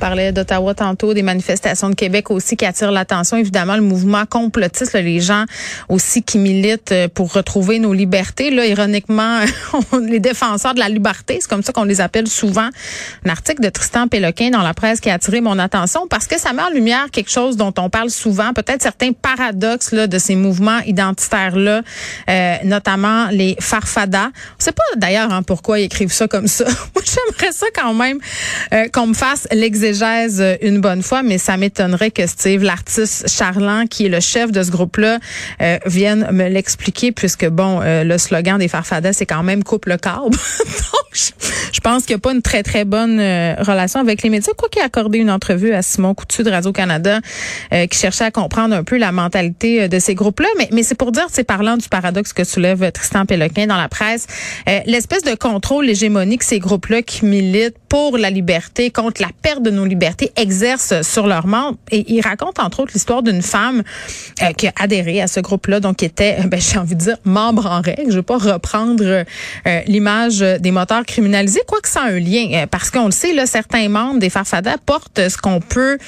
[0.00, 3.36] parlait d'Ottawa tantôt, des manifestations de Québec aussi qui attirent l'attention.
[3.36, 5.44] Évidemment, le mouvement complotiste, les gens
[5.88, 8.50] aussi qui militent euh, pour retrouver nos libertés.
[8.50, 9.40] Là, ironiquement,
[10.02, 12.68] les défenseurs de la liberté, c'est comme ça qu'on les appelle souvent.
[13.26, 16.38] Un article de Tristan Péloquin dans la presse qui a attiré mon attention parce que
[16.38, 20.18] ça met en lumière quelque chose dont on parle souvent, peut-être certains paradoxes là, de
[20.18, 21.82] ces mouvements identitaires-là,
[22.28, 24.28] euh, notamment les farfadas.
[24.28, 26.64] On sait pas d'ailleurs hein, pourquoi ils écrivent ça comme ça.
[26.94, 28.18] Moi, j'aimerais ça quand même
[28.72, 33.28] euh, qu'on me fasse l'exercice euh, une bonne fois, mais ça m'étonnerait que Steve, l'artiste
[33.28, 35.18] charlant, qui est le chef de ce groupe-là,
[35.62, 39.86] euh, vienne me l'expliquer, puisque bon, euh, le slogan des Farfadas, c'est quand même coupe
[39.86, 40.20] le câble.
[40.30, 44.52] Donc, je, pense qu'il n'y a pas une très, très bonne relation avec les médias.
[44.56, 47.20] Quoi qu'il a accordé une entrevue à Simon Coutu de Radio-Canada,
[47.90, 50.48] qui cherchait à comprendre un peu la mentalité de ces groupes-là.
[50.58, 53.88] Mais, mais c'est pour dire, c'est parlant du paradoxe que soulève Tristan Péloquin dans la
[53.88, 54.26] presse,
[54.86, 59.70] l'espèce de contrôle hégémonique ces groupes-là qui militent pour la liberté contre la perte de
[59.70, 61.78] nos libertés exercent sur leurs membres.
[61.90, 63.82] Et il raconte entre autres l'histoire d'une femme
[64.42, 67.00] euh, qui a adhéré à ce groupe-là, donc qui était, euh, ben, j'ai envie de
[67.00, 68.10] dire, membre en règle.
[68.10, 72.90] Je vais pas reprendre euh, l'image des moteurs criminalisés, quoique ça a un lien, parce
[72.90, 75.98] qu'on le sait, là, certains membres des Farfadas portent ce qu'on peut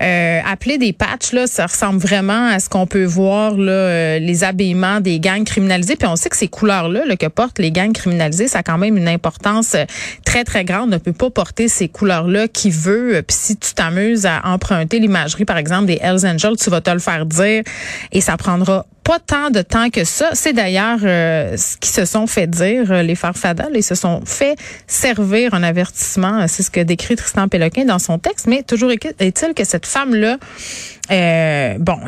[0.00, 1.32] appeler des patchs.
[1.32, 5.96] Là, ça ressemble vraiment à ce qu'on peut voir là, les habillements des gangs criminalisés.
[5.96, 8.78] Puis on sait que ces couleurs-là là, que portent les gangs criminalisés, ça a quand
[8.78, 9.76] même une importance
[10.24, 10.88] très très grande.
[10.90, 13.21] On ne peut pas porter ces couleurs-là qui veut.
[13.22, 16.90] Puis si tu t'amuses à emprunter l'imagerie, par exemple, des Hells Angels, tu vas te
[16.90, 17.62] le faire dire
[18.12, 20.30] et ça prendra pas tant de temps que ça.
[20.34, 24.22] C'est d'ailleurs euh, ce qui se sont fait dire, euh, les farfadals, ils se sont
[24.24, 24.56] fait
[24.86, 26.46] servir un avertissement.
[26.46, 28.46] C'est ce que décrit Tristan Péloquin dans son texte.
[28.46, 30.38] Mais toujours est-il que cette femme-là,
[31.10, 31.98] euh, bon,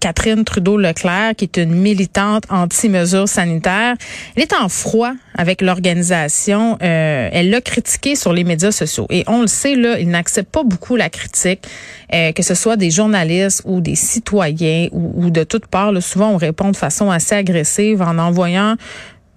[0.00, 3.94] Catherine Trudeau-Leclerc, qui est une militante anti-mesures sanitaires,
[4.36, 6.76] elle est en froid avec l'organisation.
[6.80, 9.06] elle l'a critiqué sur les médias sociaux.
[9.08, 11.66] Et on le sait, là, il n'accepte pas beaucoup la critique,
[12.12, 15.92] que ce soit des journalistes ou des citoyens ou, de toutes parts.
[15.92, 18.76] Là, on répond de façon assez agressive en envoyant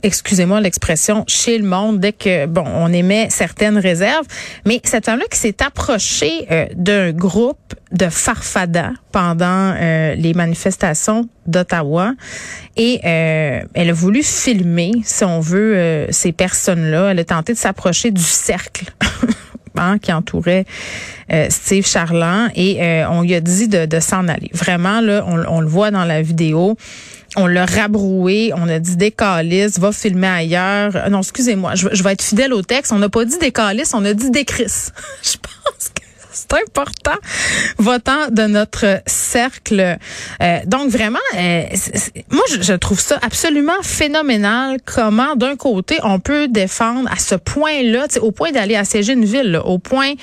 [0.03, 4.25] excusez-moi l'expression, chez le monde dès que bon, on émet certaines réserves.
[4.65, 11.27] Mais cette femme-là qui s'est approchée euh, d'un groupe de farfadas pendant euh, les manifestations
[11.45, 12.13] d'Ottawa
[12.77, 17.11] et euh, elle a voulu filmer, si on veut, ces personnes-là.
[17.11, 18.85] Elle a tenté de s'approcher du cercle.
[19.77, 20.65] Hein, qui entourait
[21.47, 24.49] Steve Charland et on lui a dit de, s'en aller.
[24.53, 26.75] Vraiment là, on, le voit dans la vidéo
[27.37, 30.95] on l'a rabroué, on a dit décaliste, va filmer ailleurs.
[30.95, 32.91] Euh, non, excusez-moi, je, vais être fidèle au texte.
[32.91, 34.63] On n'a pas dit décaliste, on a dit décris.
[35.23, 36.01] je pense que
[36.33, 37.17] c'est important,
[37.77, 39.97] votant de notre cercle.
[40.41, 41.63] Euh, donc vraiment, euh,
[42.31, 48.07] moi je, trouve ça absolument phénoménal comment d'un côté on peut défendre à ce point-là,
[48.21, 50.13] au point d'aller assiéger une ville, au point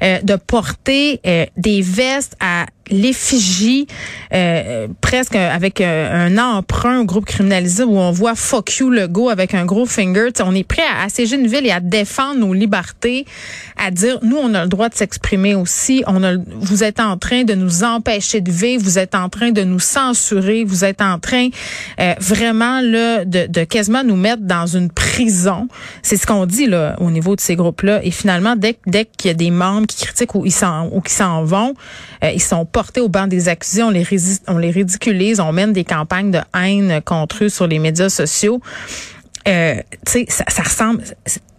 [0.00, 1.20] de porter
[1.56, 3.86] des vestes à l'effigie
[4.34, 9.08] euh, presque avec euh, un emprunt au groupe criminalisé où on voit fuck you le
[9.08, 10.28] go avec un gros finger.
[10.40, 13.24] on est prêt à assiéger une ville et à défendre nos libertés,
[13.76, 16.02] à dire nous on a le droit de s'exprimer aussi.
[16.06, 19.50] On a, vous êtes en train de nous empêcher de vivre, vous êtes en train
[19.50, 21.48] de nous censurer, vous êtes en train
[22.00, 25.68] euh, vraiment là de, de quasiment nous mettre dans une prison.
[26.02, 28.00] C'est ce qu'on dit là au niveau de ces groupes-là.
[28.04, 31.00] Et finalement, dès, dès qu'il y a des membres qui critiquent ou ils s'en ou
[31.00, 31.74] qui s'en vont,
[32.22, 36.40] ils sont pas au banc des accusés, on les, ridiculise, on mène des campagnes de
[36.54, 38.60] haine contre eux sur les médias sociaux.
[39.46, 41.02] Euh, sais, ça, ressemble,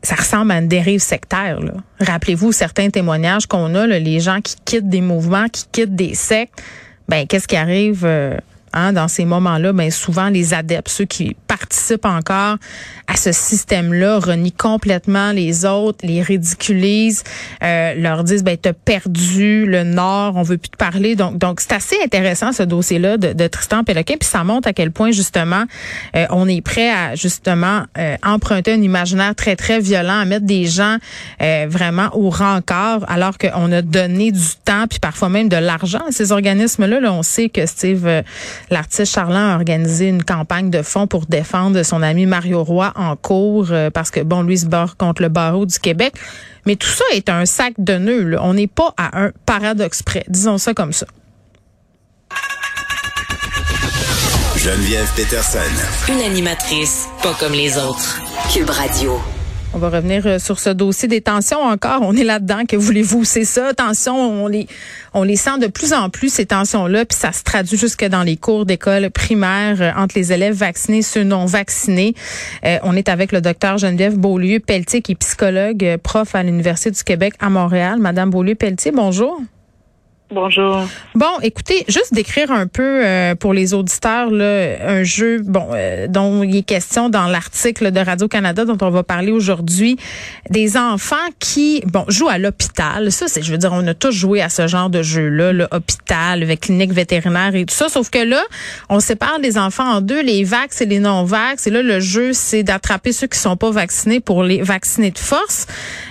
[0.04, 1.60] ça ressemble à une dérive sectaire.
[2.00, 6.62] Rappelez-vous certains témoignages qu'on a, les gens qui quittent des mouvements, qui quittent des sectes.
[7.08, 8.02] Ben, qu'est-ce qui arrive?
[8.06, 8.38] Euh,
[8.72, 12.58] Hein, dans ces moments-là, ben souvent les adeptes, ceux qui participent encore
[13.08, 17.24] à ce système-là, renient complètement les autres, les ridiculisent,
[17.64, 21.16] euh, leur disent ben t'as perdu le Nord, on veut plus te parler.
[21.16, 24.92] Donc donc c'est assez intéressant ce dossier-là de, Tristan Péloquin, puis ça montre à quel
[24.92, 25.64] point justement
[26.16, 30.46] euh, on est prêt à justement euh, emprunter un imaginaire très très violent, à mettre
[30.46, 30.98] des gens
[31.40, 36.12] vraiment au rencard, alors qu'on a donné du temps puis parfois même de l'argent à
[36.12, 37.00] ces organismes-là.
[37.00, 38.08] Là, on sait que Steve
[38.70, 41.49] L'artiste Charland a organisé une campagne de fonds pour défendre
[41.84, 45.30] son ami Mario Roy en cours euh, parce que, bon, lui se barre contre le
[45.30, 46.14] barreau du Québec.
[46.66, 48.38] Mais tout ça est un sac de nœuds.
[48.42, 50.26] On n'est pas à un paradoxe près.
[50.28, 51.08] Disons ça comme ça.
[54.58, 55.60] Geneviève Peterson.
[56.10, 58.20] Une animatrice pas comme les autres.
[58.52, 59.20] Cube Radio.
[59.72, 62.02] On va revenir euh, sur ce dossier des tensions encore.
[62.02, 62.66] On est là-dedans.
[62.68, 63.24] Que voulez-vous?
[63.24, 63.72] C'est ça.
[63.74, 64.68] Tensions, on les,
[65.14, 68.24] on les sent de plus en plus, ces tensions-là, puis ça se traduit jusque dans
[68.24, 72.16] les cours d'école primaire euh, entre les élèves vaccinés et ceux non vaccinés.
[72.66, 77.04] Euh, on est avec le docteur Geneviève Beaulieu-Pelletier, qui est psychologue, prof à l'Université du
[77.04, 78.00] Québec à Montréal.
[78.00, 79.40] Madame Beaulieu-Pelletier, bonjour.
[80.32, 80.88] Bonjour.
[81.16, 86.06] Bon, écoutez, juste décrire un peu euh, pour les auditeurs là, un jeu bon euh,
[86.08, 89.98] dont il est question dans l'article de Radio Canada dont on va parler aujourd'hui,
[90.52, 93.12] des enfants qui bon jouent à l'hôpital.
[93.12, 95.52] Ça, c'est, je veux dire, on a tous joué à ce genre de jeu là,
[95.52, 97.90] l'hôpital avec clinique vétérinaire et tout ça.
[97.90, 98.44] Sauf que là,
[98.90, 101.66] on sépare les enfants en deux, les vax et les non vax.
[101.66, 105.18] Et là, le jeu, c'est d'attraper ceux qui sont pas vaccinés pour les vacciner de
[105.18, 105.66] force.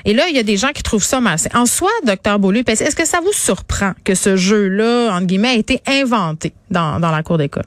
[0.04, 1.38] Et là, il y a des gens qui trouvent ça mal.
[1.54, 3.92] En soi, docteur Beaulieu, est-ce que ça vous surprend?
[4.08, 7.64] Que ce jeu-là, entre guillemets, a été inventé dans, dans la cour d'école?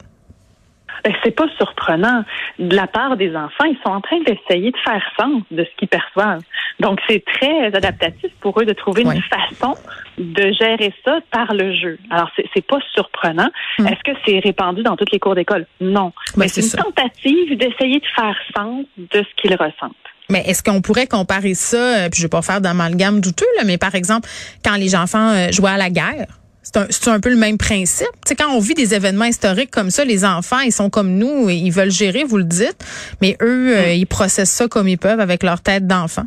[1.04, 2.24] Ben, c'est pas surprenant.
[2.58, 5.70] De la part des enfants, ils sont en train d'essayer de faire sens de ce
[5.76, 6.42] qu'ils perçoivent.
[6.80, 9.76] Donc, c'est très adaptatif pour eux de trouver une façon
[10.18, 11.98] de gérer ça par le jeu.
[12.10, 13.50] Alors, c'est pas surprenant.
[13.78, 13.86] Hmm.
[13.86, 15.66] Est-ce que c'est répandu dans toutes les cours d'école?
[15.80, 16.12] Non.
[16.36, 20.11] Ben, Mais c'est une tentative d'essayer de faire sens de ce qu'ils ressentent.
[20.28, 23.64] Mais est-ce qu'on pourrait comparer ça, euh, puis je vais pas faire d'amalgame douteux, là,
[23.64, 24.28] mais par exemple,
[24.64, 26.26] quand les enfants euh, jouaient à la guerre,
[26.62, 28.06] c'est un, un, peu le même principe.
[28.24, 31.50] sais, quand on vit des événements historiques comme ça, les enfants, ils sont comme nous,
[31.50, 32.78] et ils veulent gérer, vous le dites,
[33.20, 33.96] mais eux, euh, mm.
[33.96, 36.26] ils processent ça comme ils peuvent avec leur tête d'enfant.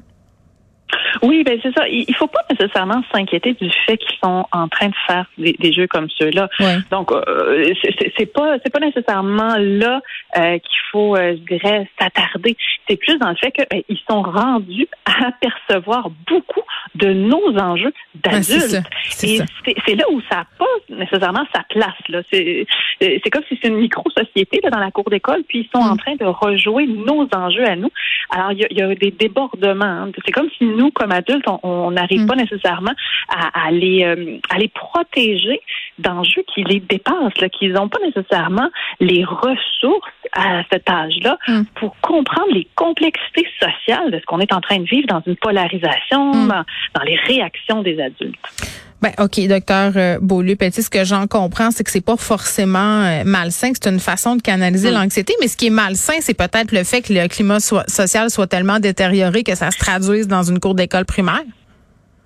[1.22, 1.88] Oui, ben c'est ça.
[1.88, 5.88] Il faut pas nécessairement s'inquiéter du fait qu'ils sont en train de faire des, jeux
[5.88, 6.50] comme ceux-là.
[6.92, 7.74] Donc, euh,
[8.18, 10.02] c'est pas c'est pas nécessairement là
[10.38, 12.56] euh, qu'il faut, euh, je dirais, s'attarder.
[12.88, 16.62] C'est plus dans le fait qu'ils ben, sont rendus à percevoir beaucoup
[16.96, 18.82] de nos enjeux d'adultes.
[19.24, 19.40] Et
[19.86, 21.94] c'est là où ça n'a pas nécessairement sa place.
[22.10, 25.92] Là, c'est comme si c'est une micro-société dans la cour d'école, puis ils sont mm.
[25.92, 27.92] en train de rejouer nos enjeux à nous.
[28.30, 29.86] Alors, il y a, des débordements.
[29.86, 30.12] Hein.
[30.26, 32.28] C'est comme si nous, comme adultes, on n'arrive mm.
[32.28, 32.94] pas nécessairement
[33.30, 35.62] à, les, euh, à les protéger
[36.00, 38.70] d'enjeux qui les dépassent, qu'ils n'ont pas nécessairement
[39.00, 41.64] les ressources à cet âge-là mm.
[41.76, 45.38] pour comprendre les complexités sociales de ce qu'on est en train de vivre dans une
[45.38, 46.48] polarisation, mm.
[46.48, 48.85] dans, les réactions des adultes.
[49.02, 53.04] Ben, OK, docteur euh, Beaulieu Petit, ce que j'en comprends, c'est que c'est pas forcément
[53.04, 56.72] euh, malsain, c'est une façon de canaliser l'anxiété, mais ce qui est malsain, c'est peut-être
[56.72, 60.60] le fait que le climat social soit tellement détérioré que ça se traduise dans une
[60.60, 61.44] cour d'école primaire.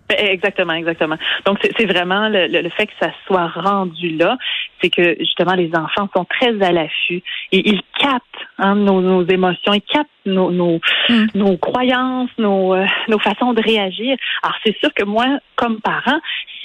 [0.09, 1.17] Exactement, exactement.
[1.45, 4.37] Donc c'est vraiment le, le, fait que ça soit rendu là,
[4.81, 7.21] c'est que justement les enfants sont très à l'affût
[7.51, 8.23] et ils captent
[8.57, 10.79] hein, nos, nos, émotions, ils captent nos nos,
[11.09, 11.27] mm.
[11.35, 14.15] nos croyances, nos euh, nos façons de réagir.
[14.43, 16.19] Alors c'est sûr que moi, comme parent,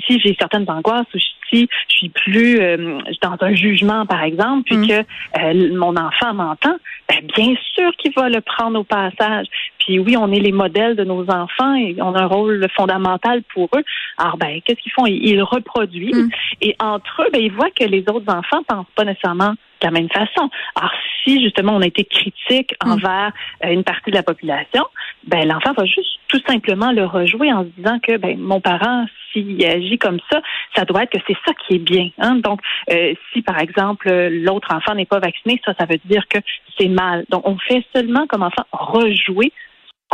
[0.07, 1.19] si j'ai certaines angoisses ou
[1.51, 4.87] si je suis plus euh, dans un jugement par exemple, puis mm.
[4.89, 5.01] que
[5.41, 6.77] euh, mon enfant m'entend,
[7.09, 9.47] ben, bien sûr qu'il va le prendre au passage.
[9.85, 13.43] Puis oui, on est les modèles de nos enfants et on a un rôle fondamental
[13.53, 13.83] pour eux.
[14.17, 15.07] Alors ben, qu'est-ce qu'ils font?
[15.07, 16.31] Ils, reproduisent mm.
[16.63, 19.91] et entre eux, ben, ils voient que les autres enfants pensent pas nécessairement de la
[19.91, 20.49] même façon.
[20.75, 20.93] Alors
[21.23, 22.91] si justement on a été critique mm.
[22.91, 23.33] envers
[23.65, 24.85] euh, une partie de la population,
[25.27, 29.07] ben l'enfant va juste tout simplement le rejouer en se disant que ben mon parent
[29.33, 30.41] s'il agit comme ça,
[30.77, 32.09] ça doit être que c'est ça qui est bien.
[32.19, 32.37] Hein?
[32.37, 32.61] Donc,
[32.91, 36.39] euh, si par exemple l'autre enfant n'est pas vacciné, ça, ça veut dire que
[36.79, 37.25] c'est mal.
[37.31, 39.53] Donc, on fait seulement comme enfant rejouer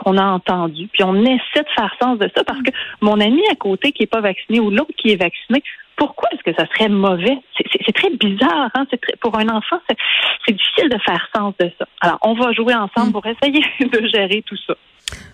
[0.00, 0.88] qu'on a entendu.
[0.92, 2.70] Puis on essaie de faire sens de ça parce que
[3.00, 5.62] mon ami à côté qui est pas vacciné ou l'autre qui est vacciné,
[5.96, 7.36] pourquoi est-ce que ça serait mauvais?
[7.56, 8.70] C'est très bizarre.
[8.74, 8.86] Hein?
[8.86, 9.78] Très, pour un enfant,
[10.46, 11.86] c'est difficile de faire sens de ça.
[12.00, 13.12] Alors, on va jouer ensemble mm.
[13.12, 14.74] pour essayer de gérer tout ça.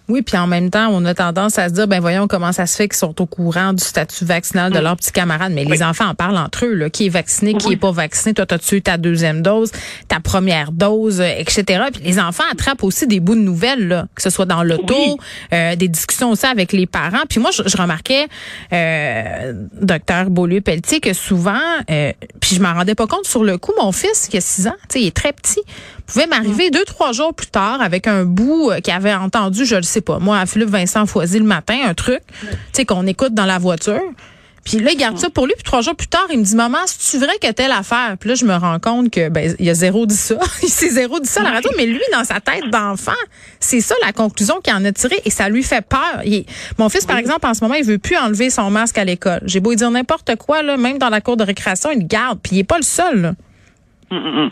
[0.08, 2.66] Oui, puis en même temps, on a tendance à se dire, ben voyons comment ça
[2.66, 4.82] se fait qu'ils sont au courant du statut vaccinal de mm.
[4.82, 5.52] leurs petits camarades.
[5.52, 8.32] Mais les enfants en parlent entre eux, là, qui est vacciné, qui est pas vacciné.
[8.32, 9.72] Toi, as-tu eu ta deuxième dose,
[10.06, 11.84] ta première dose, euh, etc.
[11.92, 15.18] Puis les enfants attrapent aussi des bouts de nouvelles, là, que ce soit dans l'auto,
[15.52, 17.24] euh, des discussions aussi avec les parents.
[17.28, 18.28] Puis moi, je, remarquais,
[18.72, 21.58] euh, docteur Beaulieu-Pelletier, que souvent,
[21.90, 24.68] euh, puis je m'en rendais pas compte sur le coup, mon fils, qui a six
[24.68, 25.60] ans, il est très petit,
[26.06, 29.82] pouvait m'arriver deux, trois jours plus tard avec un bout qu'il avait entendu, je le
[29.82, 33.34] sais pas, moi, à Philippe Vincent Foisy le matin, un truc, tu sais, qu'on écoute
[33.34, 34.02] dans la voiture.
[34.66, 35.54] Puis là, il garde ça pour lui.
[35.54, 38.16] Puis trois jours plus tard, il me dit, maman, c'est-tu vrai que telle affaire?
[38.18, 40.34] Puis là, je me rends compte que ben il y a zéro dit ça.
[40.62, 41.70] il s'est zéro dit ça à la radio.
[41.76, 43.12] Mais lui, dans sa tête d'enfant,
[43.60, 45.20] c'est ça la conclusion qu'il en a tirée.
[45.24, 46.22] Et ça lui fait peur.
[46.78, 49.40] mon fils, par exemple, en ce moment, il veut plus enlever son masque à l'école.
[49.44, 52.06] J'ai beau lui dire n'importe quoi, là, même dans la cour de récréation, il le
[52.06, 52.40] garde.
[52.42, 53.20] Puis il est pas le seul.
[53.20, 53.32] Là.
[54.10, 54.50] Mm, mm, mm.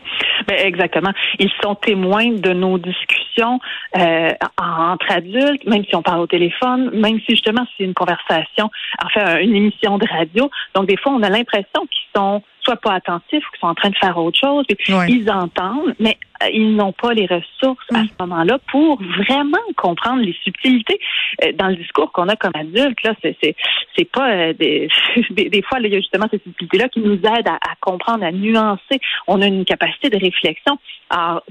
[0.48, 1.12] Ben, exactement.
[1.38, 3.60] Ils sont témoins de nos discussions
[3.96, 8.70] euh, entre adultes, même si on parle au téléphone, même si justement c'est une conversation,
[9.04, 10.50] enfin une émission de radio.
[10.74, 13.74] Donc des fois, on a l'impression qu'ils sont soit pas attentifs ou qui sont en
[13.74, 14.64] train de faire autre chose.
[15.08, 18.08] Ils entendent, mais euh, ils n'ont pas les ressources à mm.
[18.08, 20.98] ce moment-là pour vraiment comprendre les subtilités
[21.44, 23.02] euh, dans le discours qu'on a comme adulte.
[23.02, 23.36] Là, c'est
[23.96, 24.88] c'est pas euh, des,
[25.30, 28.32] des, fois il y a justement ces subtilités-là qui nous aident à, à comprendre, à
[28.32, 29.00] nuancer.
[29.26, 30.78] On a une capacité de réflexion.
[31.10, 31.42] Alors,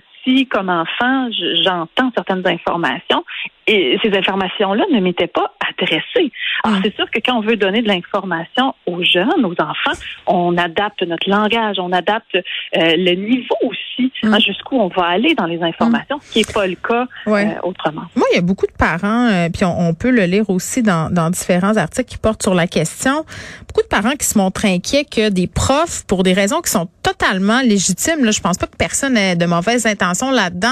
[0.49, 1.29] comme enfant,
[1.63, 3.23] j'entends certaines informations
[3.67, 6.31] et ces informations-là ne m'étaient pas adressées.
[6.63, 10.57] Alors, c'est sûr que quand on veut donner de l'information aux jeunes, aux enfants, on
[10.57, 12.39] adapte notre langage, on adapte euh,
[12.73, 16.67] le niveau aussi, hein, jusqu'où on va aller dans les informations, ce qui n'est pas
[16.67, 18.03] le cas euh, autrement.
[18.15, 21.13] Moi, il y a beaucoup de parents, euh, puis on, peut le lire aussi dans,
[21.13, 23.23] dans différents articles qui portent sur la question,
[23.67, 26.89] beaucoup de parents qui se montrent inquiets que des profs, pour des raisons qui sont
[27.03, 30.67] totalement légitimes, là, je pense pas que personne ait de mauvaises intentions là-dedans,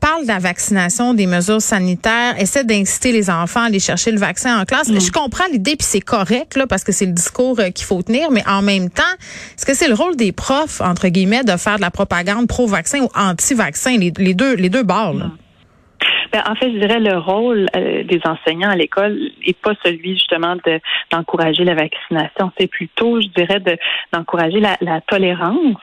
[0.00, 4.18] parlent de la vaccination, des mesures sanitaires essaie d'inciter les enfants à aller chercher le
[4.18, 4.90] vaccin en classe.
[4.90, 5.00] Mm.
[5.00, 8.02] Je comprends l'idée, puis c'est correct, là, parce que c'est le discours euh, qu'il faut
[8.02, 9.02] tenir, mais en même temps,
[9.54, 13.00] est-ce que c'est le rôle des profs, entre guillemets, de faire de la propagande pro-vaccin
[13.00, 15.14] ou anti-vaccin, les, deux, les deux bords?
[15.14, 15.36] Mm.
[16.32, 20.14] Ben, en fait, je dirais le rôle euh, des enseignants à l'école n'est pas celui
[20.14, 22.50] justement de d'encourager la vaccination.
[22.58, 23.76] C'est plutôt, je dirais, de
[24.12, 25.76] d'encourager la, la tolérance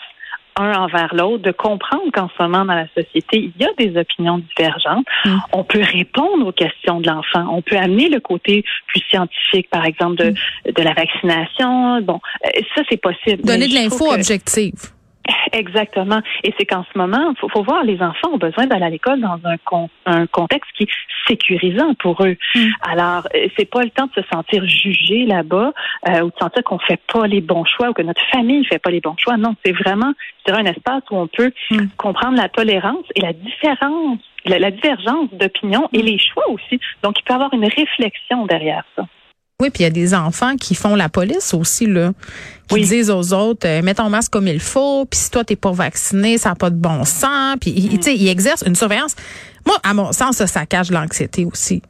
[0.60, 4.00] un envers l'autre, de comprendre qu'en ce moment dans la société, il y a des
[4.00, 5.06] opinions divergentes.
[5.25, 5.38] Mm.
[5.54, 7.48] On peut répondre aux questions de l'enfant.
[7.51, 10.72] On peut amener le côté plus scientifique, par exemple, de, mm.
[10.75, 12.01] de la vaccination.
[12.01, 13.44] Bon, euh, ça, c'est possible.
[13.44, 14.92] Donner de l'info objective.
[15.51, 16.21] Exactement.
[16.43, 19.21] Et c'est qu'en ce moment, faut, faut voir, les enfants ont besoin d'aller à l'école
[19.21, 19.57] dans un,
[20.05, 20.89] un contexte qui est
[21.27, 22.36] sécurisant pour eux.
[22.55, 22.67] Mm.
[22.81, 25.71] Alors, euh, c'est pas le temps de se sentir jugé là-bas
[26.07, 28.79] euh, ou de sentir qu'on fait pas les bons choix ou que notre famille fait
[28.79, 29.38] pas les bons choix.
[29.38, 30.13] Non, c'est vraiment,
[30.45, 31.77] c'est un espace où on peut mm.
[31.98, 36.05] comprendre la tolérance et la différence, la, divergence d'opinion et mm.
[36.05, 36.79] les choix aussi.
[37.03, 39.05] Donc, il peut y avoir une réflexion derrière ça.
[39.62, 42.12] Oui, puis il y a des enfants qui font la police aussi, là,
[42.70, 45.58] qui disent aux autres, euh, mets ton masque comme il faut, puis si toi t'es
[45.58, 47.98] pas vacciné, ça n'a pas de bon sens, puis mm.
[47.98, 49.18] tu sais, ils exercent une surveillance.
[49.68, 51.82] Moi, à mon sens, ça, ça cache l'anxiété aussi.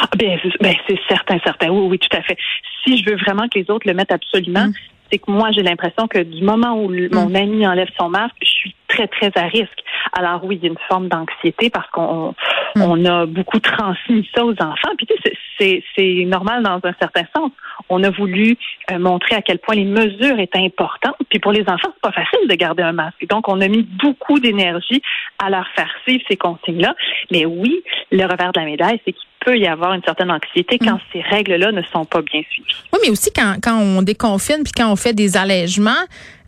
[0.00, 1.68] Ah, ben, ben, c'est certain, certain.
[1.68, 2.38] Oui, oui, tout à fait.
[2.82, 4.72] Si je veux vraiment que les autres le mettent absolument, mm.
[5.12, 7.36] c'est que moi, j'ai l'impression que du moment où mon mm.
[7.36, 9.78] ami enlève son masque, je suis très, très à risque.
[10.14, 12.34] Alors oui, il y a une forme d'anxiété parce qu'on
[12.76, 14.94] on a beaucoup transmis ça aux enfants.
[14.96, 17.50] Puis tu sais, c'est normal dans un certain sens.
[17.88, 18.56] On a voulu
[18.90, 21.16] euh, montrer à quel point les mesures étaient importantes.
[21.30, 23.26] Puis pour les enfants, c'est pas facile de garder un masque.
[23.28, 25.02] Donc, on a mis beaucoup d'énergie
[25.38, 26.94] à leur faire suivre ces consignes-là.
[27.30, 30.78] Mais oui, le revers de la médaille, c'est qu'il peut y avoir une certaine anxiété
[30.78, 31.00] quand mm.
[31.12, 32.76] ces règles-là ne sont pas bien suivies.
[32.92, 35.90] Oui, mais aussi quand, quand on déconfine puis quand on fait des allègements,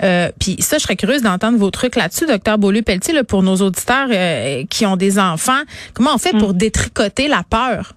[0.02, 4.08] euh, puis ça, je serais curieuse d'entendre vos trucs là-dessus, docteur Beaulieu-Pelletier, pour nos auditeurs
[4.10, 5.62] euh, qui ont des enfants.
[5.94, 6.58] Comment on fait pour mm.
[6.58, 7.92] détricoter la peur?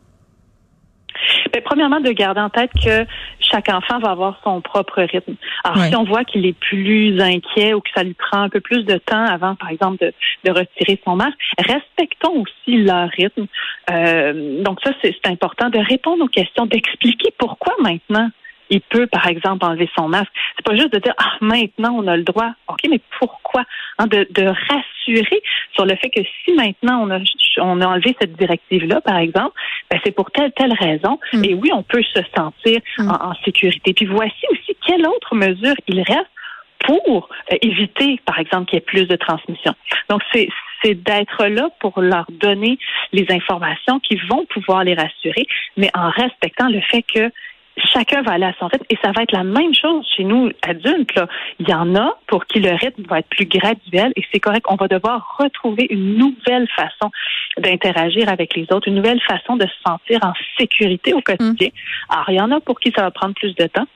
[1.54, 3.06] Ben, premièrement, de garder en tête que
[3.40, 5.36] chaque enfant va avoir son propre rythme.
[5.64, 8.60] Alors, si on voit qu'il est plus inquiet ou que ça lui prend un peu
[8.60, 10.14] plus de temps avant, par exemple, de,
[10.46, 13.46] de retirer son masque, respectons aussi leur rythme.
[13.92, 18.30] Euh, donc ça, c'est important de répondre aux questions, d'expliquer pourquoi maintenant
[18.74, 20.32] il peut, par exemple, enlever son masque.
[20.56, 22.53] C'est pas juste de dire ah maintenant on a le droit.
[22.68, 23.63] Ok, mais pourquoi?
[24.00, 27.20] Hein, de, de, rassurer sur le fait que si maintenant on a
[27.58, 29.53] on a enlevé cette directive là, par exemple,
[29.92, 31.20] ben c'est pour telle telle raison.
[31.34, 31.44] Mm.
[31.46, 33.10] Et oui, on peut se sentir mm.
[33.10, 33.94] en, sécurité.
[33.94, 36.32] Puis voici aussi quelle autre mesure il reste
[36.80, 39.74] pour euh, éviter, par exemple, qu'il y ait plus de transmission.
[40.10, 40.50] Donc, c'est
[40.84, 42.77] d'être là pour leur donner
[43.13, 47.32] les informations qui vont pouvoir les rassurer, mais en respectant le fait que
[47.77, 50.51] chacun va aller à son rythme et ça va être la même chose chez nous
[50.62, 51.15] adultes.
[51.15, 51.27] Là.
[51.60, 54.65] Il y en a pour qui le rythme va être plus graduel et c'est correct.
[54.70, 57.12] On va devoir retrouver une nouvelle façon
[57.58, 61.70] d'interagir avec les autres, une nouvelle façon de se sentir en sécurité au quotidien.
[61.70, 62.13] Mmh.
[62.13, 63.88] Alors, il y en a pour qui ça va prendre plus de temps.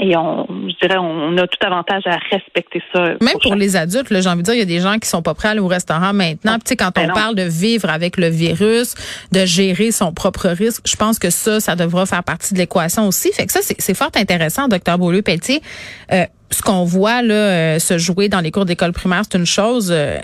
[0.00, 3.14] Et on, je dirais, on a tout avantage à respecter ça.
[3.20, 5.22] Même pour, les adultes, j'ai envie de dire, il y a des gens qui sont
[5.22, 6.54] pas prêts à aller au restaurant maintenant.
[6.56, 8.94] tu sais, quand ben on parle de vivre avec le virus,
[9.32, 13.08] de gérer son propre risque, je pense que ça, ça devra faire partie de l'équation
[13.08, 13.32] aussi.
[13.32, 15.62] Fait que ça, c'est fort intéressant, docteur Beaulieu-Pelletier.
[16.12, 19.46] Euh, ce qu'on voit là euh, se jouer dans les cours d'école primaire, c'est une
[19.46, 19.90] chose.
[19.92, 20.18] Euh,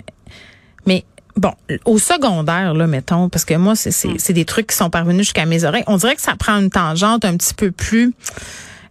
[0.85, 1.03] mais
[1.37, 1.51] Bon,
[1.83, 4.33] au secondaire, là, mettons, parce que moi, c'est mm.
[4.33, 5.83] des trucs qui sont parvenus jusqu'à mes oreilles.
[5.87, 8.13] On dirait que ça prend une tangente un petit peu plus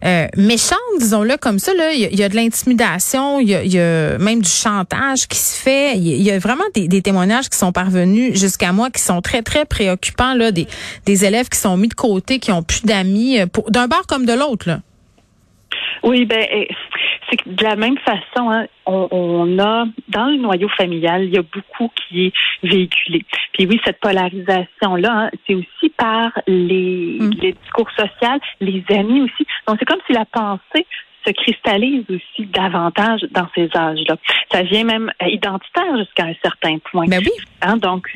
[0.05, 1.73] euh, méchante, disons-le comme ça.
[1.73, 5.97] Là, il y, a de l'intimidation, il y, a, même du chantage qui se fait.
[5.97, 9.65] Il y, a vraiment des, témoignages qui sont parvenus jusqu'à moi qui sont très très
[9.65, 10.67] préoccupants là, des,
[11.05, 14.25] des élèves qui sont mis de côté, qui ont plus d'amis, euh, d'un bord comme
[14.25, 14.67] de l'autre.
[14.67, 14.79] Là.
[16.03, 16.45] Oui, ben
[17.29, 21.37] c'est que de la même façon, hein, on, a dans le noyau familial, il y
[21.37, 23.25] a beaucoup qui est véhiculé.
[23.53, 27.31] Puis oui, cette polarisation-là, hein, c'est aussi par les, mm.
[27.41, 29.45] les discours sociaux, les amis aussi.
[29.67, 30.85] Donc c'est comme si la pensée
[31.25, 34.15] se cristallise aussi davantage dans ces âges-là.
[34.51, 37.05] Ça vient même identitaire jusqu'à un certain point.
[37.07, 37.31] Ben oui.
[37.61, 38.07] Hein, donc,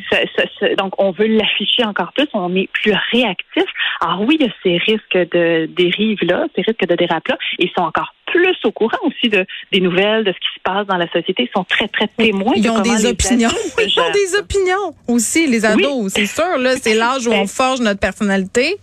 [0.77, 2.27] donc, on veut l'afficher encore plus.
[2.33, 3.65] On est plus réactif.
[4.01, 7.37] Alors oui, il y a ces risques de dérive-là, ces risques de dérape-là.
[7.57, 10.87] Ils sont encore plus au courant aussi de, des nouvelles, de ce qui se passe
[10.87, 11.43] dans la sociité.
[11.43, 12.53] Ils sont très, très témoins.
[12.55, 13.49] Ils ont des opinions.
[13.79, 16.11] Ils ont des opinions aussi, les ados.
[16.13, 18.77] C'est sûr, là, c'est l'âge où on forge notre personnalité.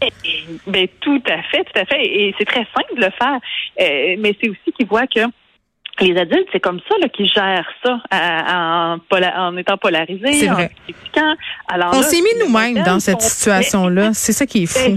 [0.66, 2.04] Ben, tout à fait, tout à fait.
[2.04, 3.38] Et c'est très simple de le faire.
[3.80, 5.20] Euh, mais c'est aussi qu'ils voient que
[6.00, 10.70] les adultes, c'est comme ça là, qu'ils gèrent ça en, en, étant polarisés, c'est vrai.
[11.68, 14.10] Alors, on s'est mis nous-mêmes dans cette situation-là.
[14.12, 14.96] C'est ça qui est fou.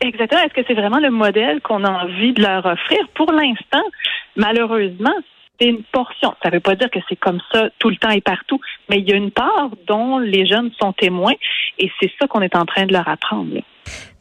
[0.00, 0.42] Exactement.
[0.42, 3.00] Est-ce que c'est vraiment le modèle qu'on a envie de leur offrir?
[3.14, 3.82] Pour l'instant,
[4.36, 5.14] malheureusement,
[5.60, 6.34] c'est une portion.
[6.42, 8.98] Ça ne veut pas dire que c'est comme ça tout le temps et partout, mais
[8.98, 11.34] il y a une part dont les jeunes sont témoins
[11.78, 13.60] et c'est ça qu'on est en train de leur apprendre.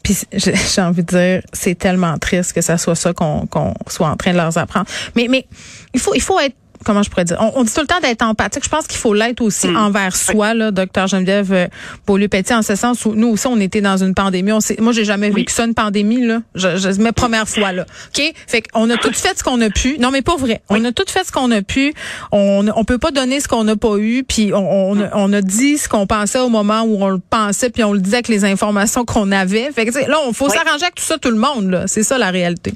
[0.04, 3.48] Puis j'ai envie de dire, c'est tellement triste que ça soit ça qu'on
[3.88, 4.88] soit en train de leur apprendre.
[5.16, 5.46] Mais mais
[5.94, 6.56] il faut il faut être
[6.86, 8.64] comment je pourrais dire, on, dit tout le temps d'être empathique.
[8.64, 9.78] Je pense qu'il faut l'être aussi mm.
[9.78, 11.68] envers soi, là, docteur Geneviève euh,
[12.06, 14.52] Beaulieu-Petit, en ce sens où nous aussi, on était dans une pandémie.
[14.52, 16.42] On moi, j'ai jamais vécu ça, une pandémie, là.
[16.56, 17.86] Je, je, mes premières fois, là.
[18.16, 18.34] OK?
[18.48, 19.98] Fait qu'on a tout fait ce qu'on a pu.
[20.00, 20.62] Non, mais pas vrai.
[20.70, 21.94] On a tout fait ce qu'on a pu.
[22.32, 24.24] On, on peut pas donner ce qu'on n'a pas eu.
[24.24, 27.70] Puis on, on, on, a dit ce qu'on pensait au moment où on le pensait,
[27.70, 29.72] puis on le disait avec les informations qu'on avait.
[29.72, 31.88] Fait que, là, on faut s'arranger avec tout ça, tout le monde, là.
[31.88, 32.74] C'est ça, la réalité.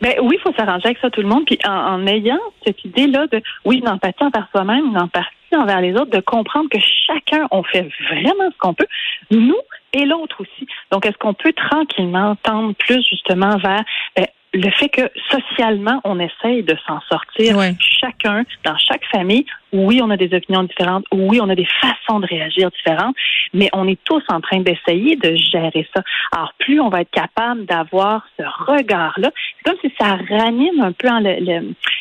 [0.00, 1.44] Ben oui, il faut s'arranger avec ça tout le monde.
[1.44, 5.92] Puis en, ayant cette idée-là de oui, une empathie envers soi-même, une empathie envers les
[5.94, 8.86] autres, de comprendre que chacun on fait vraiment ce qu'on peut,
[9.30, 9.58] nous
[9.92, 10.66] et l'autre aussi.
[10.90, 13.84] Donc est-ce qu'on peut tranquillement tendre plus justement vers
[14.16, 20.00] ben, le fait que socialement, on essaye de s'en sortir, chacun, dans chaque famille, oui,
[20.02, 23.16] on a des opinions différentes, oui, on a des façons de réagir différentes,
[23.52, 26.02] mais on est tous en train d'essayer de gérer ça.
[26.32, 30.92] Alors, plus on va être capable d'avoir ce regard-là, c'est comme si ça ranime un
[30.92, 31.08] peu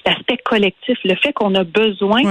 [0.05, 2.21] l'aspect collectif, le fait qu'on a besoin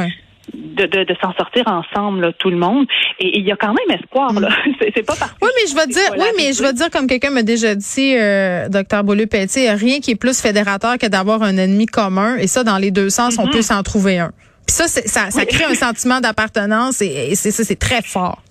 [0.55, 2.87] de, de, de s'en sortir ensemble, là, tout le monde.
[3.19, 4.33] Et il y a quand même espoir.
[4.33, 4.49] Là.
[4.49, 4.73] Mm.
[4.95, 7.31] C'est pas parce Oui, mais je vais dire, oui, mais je vais dire comme quelqu'un
[7.31, 11.57] m'a déjà dit, euh, docteur Beaulieu Petit, rien qui est plus fédérateur que d'avoir un
[11.57, 12.37] ennemi commun.
[12.37, 13.53] Et ça, dans les deux sens, on mm-hmm.
[13.53, 14.33] peut s'en trouver un.
[14.67, 18.43] Puis ça, ça, ça crée un sentiment d'appartenance et, c'est ça, c'est très fort.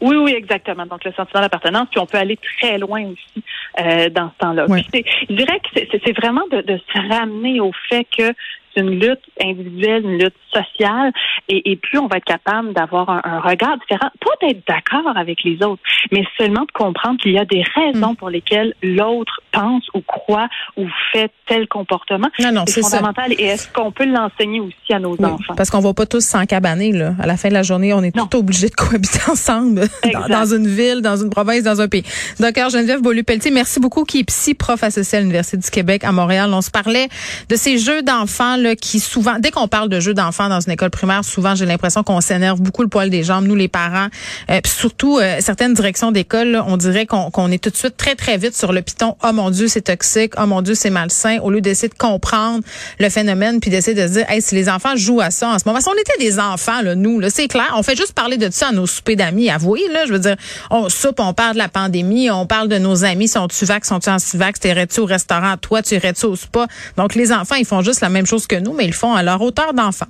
[0.00, 0.86] Oui, oui, exactement.
[0.86, 3.44] Donc, le sentiment d'appartenance, puis on peut aller très loin aussi
[3.80, 4.66] euh, dans ce temps-là.
[4.68, 8.32] Je dirais que c'est vraiment de, de, se ramener au fait que
[8.76, 11.12] une lutte individuelle, une lutte sociale,
[11.48, 15.62] et, plus on va être capable d'avoir un, regard différent, pas d'être d'accord avec les
[15.62, 18.16] autres, mais seulement de comprendre qu'il y a des raisons mm.
[18.16, 22.28] pour lesquelles l'autre pense ou croit ou fait tel comportement.
[22.40, 23.32] Non, non, c'est fondamental.
[23.38, 25.54] Et est-ce qu'on peut l'enseigner aussi à nos enfants?
[25.56, 27.14] Parce qu'on va pas tous s'encabaner, là.
[27.20, 29.82] À la fin de la journée, on est tous obligés de cohabiter ensemble
[30.28, 32.04] dans, une ville, dans une province, dans un pays.
[32.40, 36.12] Docteur Geneviève Beaulieu-Pelletier, merci beaucoup, qui est psy prof associé à l'Université du Québec à
[36.12, 36.50] Montréal.
[36.52, 37.08] On se parlait
[37.48, 40.90] de ces jeux d'enfants qui souvent, dès qu'on parle de jeux d'enfants dans une école
[40.90, 44.08] primaire, souvent j'ai l'impression qu'on s'énerve beaucoup le poil des jambes, nous les parents,
[44.50, 48.36] euh, surtout euh, certaines directions d'école, on dirait qu'on est tout de suite très très
[48.38, 49.16] vite sur le piton.
[49.22, 50.32] Oh mon Dieu, c'est toxique.
[50.38, 51.38] Oh mon Dieu, c'est malsain.
[51.42, 52.62] Au lieu d'essayer de comprendre
[52.98, 55.58] le phénomène puis d'essayer de se dire, hey, si les enfants jouent à ça en
[55.58, 58.12] ce moment, si on était des enfants là, nous, là, c'est clair, on fait juste
[58.12, 59.50] parler de ça à nos soupers d'amis.
[59.50, 60.36] Avouez là, je veux dire,
[60.70, 64.10] on soupe, on parle de la pandémie, on parle de nos amis, sont-tu vax, sont-tu
[64.10, 66.66] anti-vax, t'irais-tu au restaurant, toi, tu irais-tu au spa?
[66.96, 69.22] Donc les enfants, ils font juste la même chose que nous, mais ils font à
[69.22, 70.06] leur hauteur d'enfant.